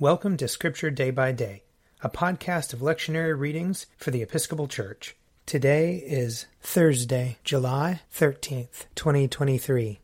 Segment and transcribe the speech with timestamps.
[0.00, 1.64] Welcome to Scripture Day by Day,
[2.02, 5.16] a podcast of lectionary readings for the Episcopal Church.
[5.44, 9.98] Today is Thursday, July 13th, 2023.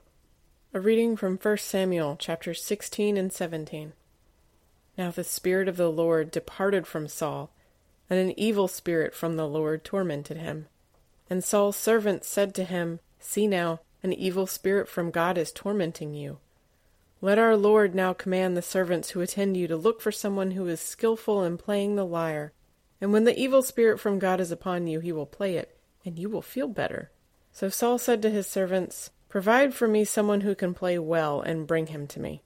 [0.72, 3.92] A reading from 1 Samuel chapters 16 and 17.
[4.98, 7.52] Now the Spirit of the Lord departed from Saul,
[8.10, 10.66] and an evil spirit from the Lord tormented him.
[11.30, 16.14] And Saul's servants said to him, See now, an evil spirit from God is tormenting
[16.14, 16.38] you.
[17.24, 20.66] Let our Lord now command the servants who attend you to look for someone who
[20.66, 22.52] is skilful in playing the lyre.
[23.00, 25.74] And when the evil spirit from God is upon you, he will play it,
[26.04, 27.10] and you will feel better.
[27.50, 31.66] So Saul said to his servants, Provide for me someone who can play well, and
[31.66, 32.42] bring him to me.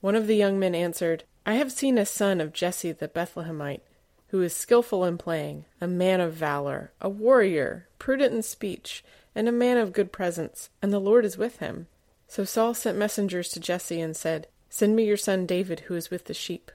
[0.00, 3.82] One of the young men answered, I have seen a son of Jesse the Bethlehemite,
[4.30, 9.48] who is skilful in playing, a man of valor, a warrior, prudent in speech, and
[9.48, 11.86] a man of good presence, and the Lord is with him.
[12.32, 16.10] So Saul sent messengers to Jesse and said, Send me your son David, who is
[16.10, 16.72] with the sheep.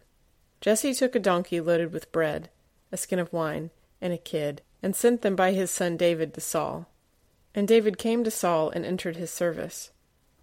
[0.62, 2.52] Jesse took a donkey loaded with bread,
[2.92, 6.42] a skin of wine, and a kid, and sent them by his son David to
[6.42, 6.86] Saul.
[7.56, 9.90] And David came to Saul and entered his service.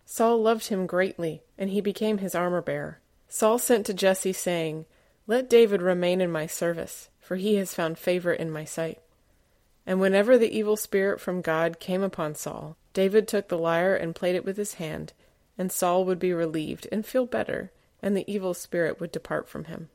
[0.05, 2.99] Saul loved him greatly, and he became his armor bearer.
[3.29, 4.85] Saul sent to Jesse, saying,
[5.29, 8.99] Let David remain in my service, for he has found favor in my sight.
[9.87, 14.15] And whenever the evil spirit from God came upon Saul, David took the lyre and
[14.15, 15.13] played it with his hand,
[15.59, 19.65] and Saul would be relieved and feel better, and the evil spirit would depart from
[19.65, 19.91] him.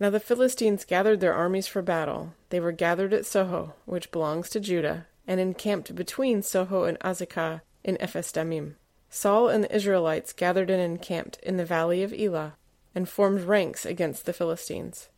[0.00, 2.34] Now the Philistines gathered their armies for battle.
[2.48, 7.60] They were gathered at Socoh, which belongs to Judah, and encamped between Socoh and Azekah
[7.84, 8.74] in Ephesdammim.
[9.10, 12.54] Saul and the Israelites gathered and encamped in the valley of Elah,
[12.94, 15.08] and formed ranks against the Philistines.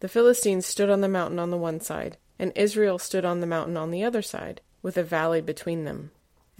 [0.00, 3.46] The Philistines stood on the mountain on the one side, and Israel stood on the
[3.46, 6.10] mountain on the other side, with a valley between them.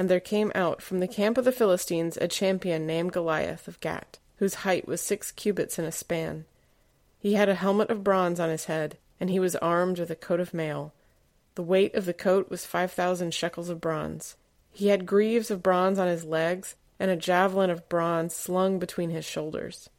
[0.00, 3.78] And there came out from the camp of the Philistines a champion named Goliath of
[3.80, 6.46] Gath, whose height was six cubits and a span.
[7.18, 10.16] He had a helmet of bronze on his head, and he was armed with a
[10.16, 10.94] coat of mail.
[11.54, 14.36] The weight of the coat was five thousand shekels of bronze.
[14.72, 19.10] He had greaves of bronze on his legs, and a javelin of bronze slung between
[19.10, 19.90] his shoulders.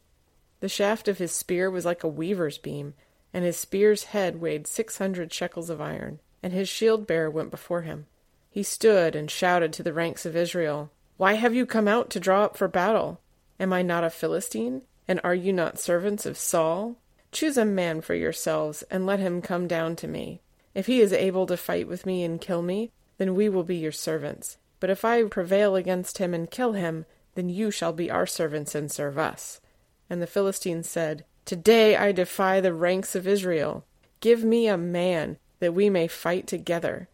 [0.62, 2.96] The shaft of his spear was like a weaver's beam,
[3.36, 7.52] and his spear's head weighed six hundred shekels of iron, and his shield bearer went
[7.52, 8.08] before him.
[8.52, 12.20] He stood and shouted to the ranks of Israel, Why have you come out to
[12.20, 13.22] draw up for battle?
[13.62, 14.82] Am I not a Philistine?
[15.08, 16.98] And are you not servants of Saul?
[17.32, 20.42] Choose a man for yourselves, and let him come down to me.
[20.76, 23.78] If he is able to fight with me and kill me, then we will be
[23.78, 24.58] your servants.
[24.82, 28.76] But if I prevail against him and kill him, then you shall be our servants
[28.76, 29.62] and serve us.
[30.10, 33.86] And the Philistines said, Today I defy the ranks of Israel.
[34.20, 37.08] Give me a man, that we may fight together.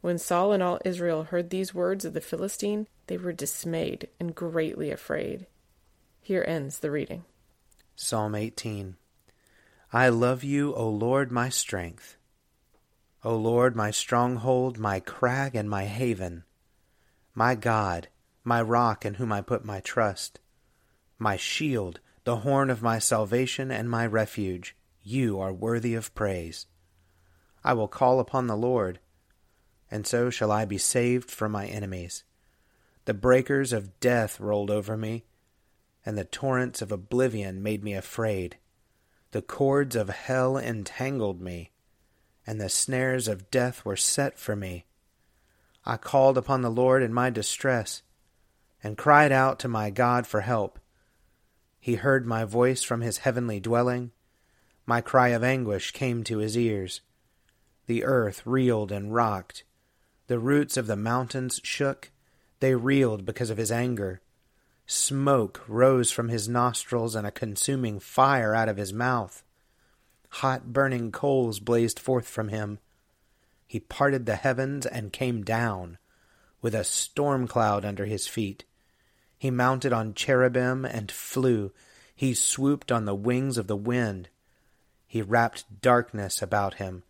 [0.00, 4.34] When Saul and all Israel heard these words of the Philistine, they were dismayed and
[4.34, 5.46] greatly afraid.
[6.22, 7.24] Here ends the reading.
[7.96, 8.96] Psalm 18
[9.92, 12.16] I love you, O Lord, my strength.
[13.24, 16.44] O Lord, my stronghold, my crag, and my haven,
[17.34, 18.08] my God,
[18.42, 20.40] my rock in whom I put my trust,
[21.18, 26.66] my shield, the horn of my salvation, and my refuge, you are worthy of praise.
[27.62, 29.00] I will call upon the Lord
[29.90, 32.22] and so shall I be saved from my enemies.
[33.06, 35.24] The breakers of death rolled over me,
[36.06, 38.56] and the torrents of oblivion made me afraid.
[39.32, 41.72] The cords of hell entangled me,
[42.46, 44.84] and the snares of death were set for me.
[45.84, 48.02] I called upon the Lord in my distress,
[48.82, 50.78] and cried out to my God for help.
[51.80, 54.12] He heard my voice from his heavenly dwelling.
[54.86, 57.00] My cry of anguish came to his ears.
[57.86, 59.64] The earth reeled and rocked
[60.30, 62.12] the roots of the mountains shook,
[62.60, 64.20] they reeled because of his anger.
[64.86, 69.42] Smoke rose from his nostrils and a consuming fire out of his mouth.
[70.28, 72.78] Hot burning coals blazed forth from him.
[73.66, 75.98] He parted the heavens and came down,
[76.62, 78.62] with a storm cloud under his feet.
[79.36, 81.72] He mounted on cherubim and flew.
[82.14, 84.28] He swooped on the wings of the wind.
[85.08, 87.02] He wrapped darkness about him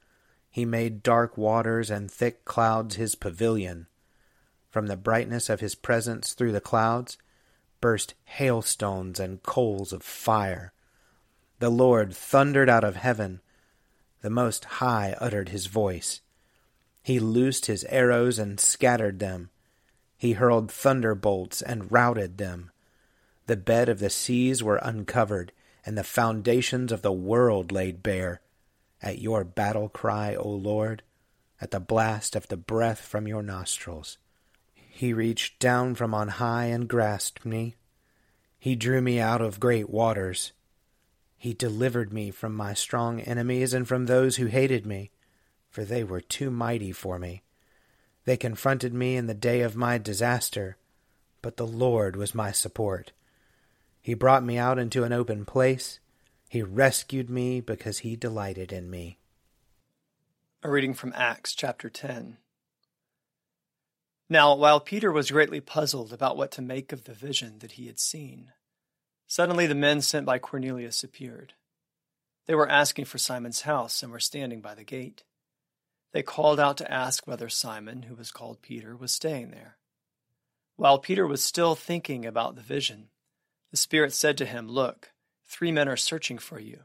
[0.50, 3.86] he made dark waters and thick clouds his pavilion.
[4.68, 7.16] From the brightness of his presence through the clouds
[7.80, 10.72] burst hailstones and coals of fire.
[11.60, 13.40] The Lord thundered out of heaven.
[14.22, 16.20] The Most High uttered his voice.
[17.02, 19.50] He loosed his arrows and scattered them.
[20.16, 22.70] He hurled thunderbolts and routed them.
[23.46, 25.52] The bed of the seas were uncovered,
[25.86, 28.40] and the foundations of the world laid bare
[29.02, 31.02] at your battle cry, O Lord,
[31.60, 34.18] at the blast of the breath from your nostrils.
[34.74, 37.76] He reached down from on high and grasped me.
[38.58, 40.52] He drew me out of great waters.
[41.36, 45.10] He delivered me from my strong enemies and from those who hated me,
[45.70, 47.42] for they were too mighty for me.
[48.24, 50.76] They confronted me in the day of my disaster,
[51.40, 53.12] but the Lord was my support.
[54.02, 55.99] He brought me out into an open place.
[56.50, 59.18] He rescued me because he delighted in me.
[60.64, 62.38] A reading from Acts chapter 10.
[64.28, 67.86] Now, while Peter was greatly puzzled about what to make of the vision that he
[67.86, 68.50] had seen,
[69.28, 71.54] suddenly the men sent by Cornelius appeared.
[72.46, 75.22] They were asking for Simon's house and were standing by the gate.
[76.10, 79.76] They called out to ask whether Simon, who was called Peter, was staying there.
[80.74, 83.10] While Peter was still thinking about the vision,
[83.70, 85.12] the Spirit said to him, Look,
[85.50, 86.80] three men are searching for you.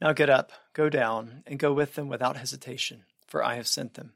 [0.00, 3.94] Now get up, go down, and go with them without hesitation, for I have sent
[3.94, 4.12] them.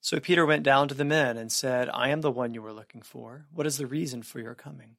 [0.00, 2.72] So Peter went down to the men and said, I am the one you were
[2.72, 3.46] looking for.
[3.52, 4.96] What is the reason for your coming?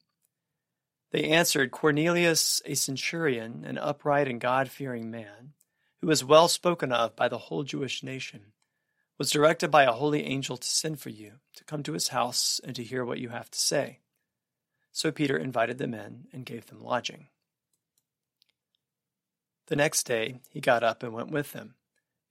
[1.10, 5.52] They answered, Cornelius, a centurion, an upright and God fearing man,
[6.00, 8.52] who was well spoken of by the whole Jewish nation,
[9.18, 12.60] was directed by a holy angel to send for you, to come to his house
[12.64, 13.98] and to hear what you have to say.
[15.02, 17.26] So Peter invited them in and gave them lodging.
[19.66, 21.74] The next day he got up and went with them,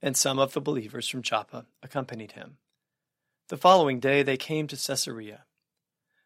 [0.02, 2.60] and some of the believers from Joppa accompanied him.
[3.50, 5.44] The following day they came to Caesarea.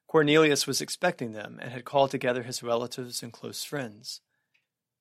[0.06, 4.22] Cornelius was expecting them and had called together his relatives and close friends.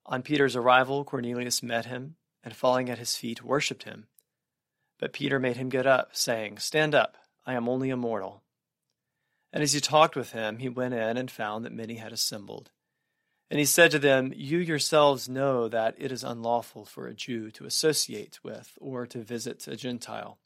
[0.07, 4.07] On Peter's arrival, Cornelius met him and, falling at his feet, worshipped him.
[4.99, 8.44] But Peter made him get up, saying, Stand up, I am only a mortal.
[9.55, 12.73] And as he talked with him, he went in and found that many had assembled.
[13.49, 17.53] And he said to them, You yourselves know that it is unlawful for a Jew
[17.53, 20.39] to associate with or to visit a Gentile.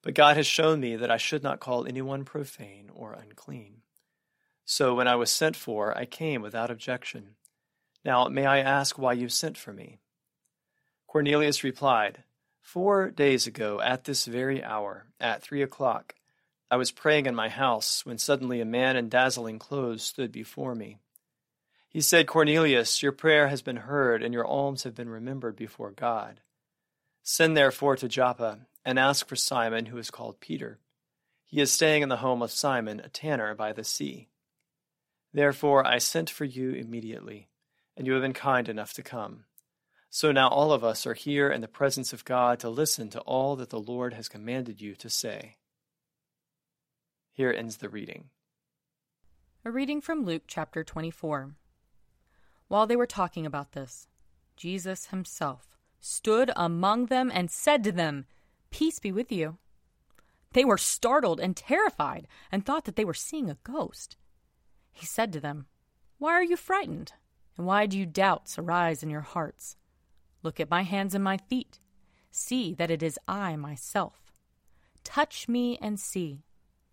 [0.00, 3.82] But God has shown me that I should not call anyone profane or unclean.
[4.64, 7.34] So when I was sent for, I came without objection.
[8.02, 9.98] Now may I ask why you sent for me?
[11.06, 12.24] Cornelius replied,
[12.62, 16.14] Four days ago, at this very hour, at three o'clock,
[16.72, 20.74] I was praying in my house when suddenly a man in dazzling clothes stood before
[20.74, 21.00] me.
[21.90, 25.90] He said, Cornelius, your prayer has been heard, and your alms have been remembered before
[25.90, 26.40] God.
[27.22, 30.78] Send therefore to Joppa, and ask for Simon, who is called Peter.
[31.44, 34.28] He is staying in the home of Simon, a tanner by the sea.
[35.34, 37.48] Therefore I sent for you immediately,
[37.98, 39.44] and you have been kind enough to come.
[40.08, 43.20] So now all of us are here in the presence of God to listen to
[43.20, 45.56] all that the Lord has commanded you to say.
[47.34, 48.28] Here ends the reading.
[49.64, 51.54] A reading from Luke chapter 24.
[52.68, 54.06] While they were talking about this,
[54.54, 58.26] Jesus himself stood among them and said to them,
[58.70, 59.56] Peace be with you.
[60.52, 64.18] They were startled and terrified and thought that they were seeing a ghost.
[64.92, 65.68] He said to them,
[66.18, 67.14] Why are you frightened?
[67.56, 69.76] And why do you doubts arise in your hearts?
[70.42, 71.80] Look at my hands and my feet.
[72.30, 74.32] See that it is I myself.
[75.02, 76.44] Touch me and see,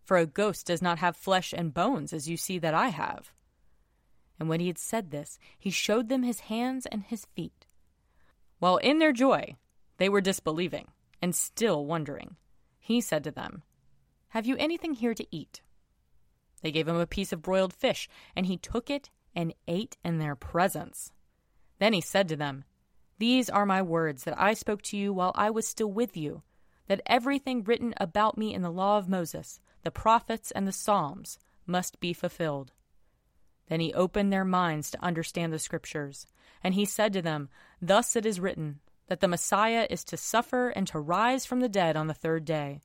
[0.10, 3.32] for a ghost does not have flesh and bones as you see that I have.
[4.40, 7.68] And when he had said this, he showed them his hands and his feet.
[8.58, 9.56] While in their joy,
[9.98, 10.88] they were disbelieving
[11.22, 12.38] and still wondering.
[12.80, 13.62] He said to them,
[14.30, 15.62] Have you anything here to eat?
[16.64, 20.18] They gave him a piece of broiled fish, and he took it and ate in
[20.18, 21.12] their presence.
[21.78, 22.64] Then he said to them,
[23.20, 26.42] These are my words that I spoke to you while I was still with you,
[26.88, 31.40] that everything written about me in the law of Moses, the prophets, and the Psalms
[31.66, 32.74] must be fulfilled.
[33.70, 36.28] Then he opened their minds to understand the Scriptures.
[36.64, 37.50] And he said to them,
[37.82, 41.68] Thus it is written, that the Messiah is to suffer and to rise from the
[41.68, 42.84] dead on the third day,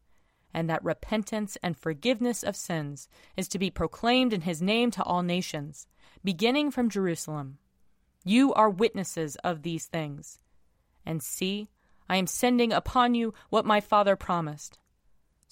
[0.55, 3.07] and that repentance and forgiveness of sins
[3.37, 5.87] is to be proclaimed in his name to all nations,
[6.25, 7.59] beginning from Jerusalem.
[8.25, 10.39] You are witnesses of these things.
[11.05, 11.69] And see,
[12.09, 14.79] I am sending upon you what my Father promised.